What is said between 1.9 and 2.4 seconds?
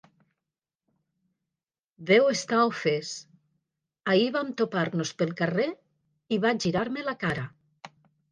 Deu